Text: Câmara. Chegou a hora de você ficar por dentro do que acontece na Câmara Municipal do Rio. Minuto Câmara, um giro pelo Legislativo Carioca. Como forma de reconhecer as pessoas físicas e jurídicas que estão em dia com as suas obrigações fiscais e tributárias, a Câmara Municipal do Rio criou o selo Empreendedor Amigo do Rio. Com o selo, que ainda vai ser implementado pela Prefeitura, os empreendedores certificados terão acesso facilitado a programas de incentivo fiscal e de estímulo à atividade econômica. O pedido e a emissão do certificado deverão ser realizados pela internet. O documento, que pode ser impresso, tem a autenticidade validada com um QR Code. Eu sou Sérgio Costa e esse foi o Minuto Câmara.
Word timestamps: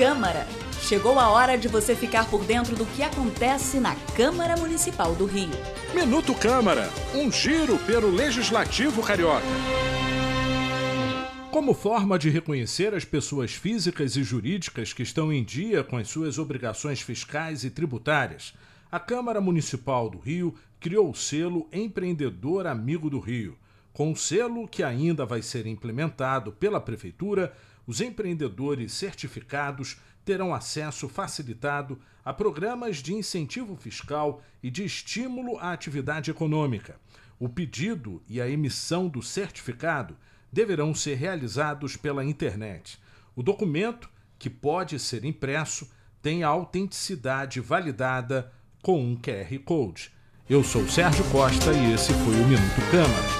Câmara. 0.00 0.46
Chegou 0.80 1.18
a 1.18 1.28
hora 1.28 1.58
de 1.58 1.68
você 1.68 1.94
ficar 1.94 2.24
por 2.30 2.42
dentro 2.42 2.74
do 2.74 2.86
que 2.86 3.02
acontece 3.02 3.78
na 3.78 3.94
Câmara 4.16 4.56
Municipal 4.56 5.14
do 5.14 5.26
Rio. 5.26 5.50
Minuto 5.94 6.34
Câmara, 6.34 6.88
um 7.14 7.30
giro 7.30 7.76
pelo 7.80 8.08
Legislativo 8.08 9.02
Carioca. 9.02 9.44
Como 11.50 11.74
forma 11.74 12.18
de 12.18 12.30
reconhecer 12.30 12.94
as 12.94 13.04
pessoas 13.04 13.52
físicas 13.52 14.16
e 14.16 14.22
jurídicas 14.22 14.94
que 14.94 15.02
estão 15.02 15.30
em 15.30 15.44
dia 15.44 15.84
com 15.84 15.98
as 15.98 16.08
suas 16.08 16.38
obrigações 16.38 17.02
fiscais 17.02 17.62
e 17.62 17.68
tributárias, 17.68 18.54
a 18.90 18.98
Câmara 18.98 19.38
Municipal 19.38 20.08
do 20.08 20.16
Rio 20.18 20.54
criou 20.80 21.10
o 21.10 21.14
selo 21.14 21.68
Empreendedor 21.70 22.66
Amigo 22.66 23.10
do 23.10 23.20
Rio. 23.20 23.54
Com 24.00 24.12
o 24.12 24.16
selo, 24.16 24.66
que 24.66 24.82
ainda 24.82 25.26
vai 25.26 25.42
ser 25.42 25.66
implementado 25.66 26.52
pela 26.52 26.80
Prefeitura, 26.80 27.54
os 27.86 28.00
empreendedores 28.00 28.94
certificados 28.94 29.98
terão 30.24 30.54
acesso 30.54 31.06
facilitado 31.06 32.00
a 32.24 32.32
programas 32.32 33.02
de 33.02 33.12
incentivo 33.12 33.76
fiscal 33.76 34.42
e 34.62 34.70
de 34.70 34.86
estímulo 34.86 35.58
à 35.58 35.72
atividade 35.72 36.30
econômica. 36.30 36.98
O 37.38 37.46
pedido 37.46 38.22
e 38.26 38.40
a 38.40 38.48
emissão 38.48 39.06
do 39.06 39.22
certificado 39.22 40.16
deverão 40.50 40.94
ser 40.94 41.16
realizados 41.16 41.94
pela 41.94 42.24
internet. 42.24 42.98
O 43.36 43.42
documento, 43.42 44.08
que 44.38 44.48
pode 44.48 44.98
ser 44.98 45.26
impresso, 45.26 45.86
tem 46.22 46.42
a 46.42 46.48
autenticidade 46.48 47.60
validada 47.60 48.50
com 48.82 48.98
um 48.98 49.14
QR 49.14 49.58
Code. 49.62 50.10
Eu 50.48 50.64
sou 50.64 50.88
Sérgio 50.88 51.24
Costa 51.30 51.70
e 51.74 51.92
esse 51.92 52.14
foi 52.14 52.34
o 52.40 52.46
Minuto 52.46 52.90
Câmara. 52.90 53.39